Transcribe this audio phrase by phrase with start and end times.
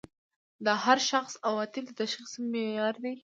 [0.65, 3.13] د هر شخص عواطف د تشخیص معیار دي.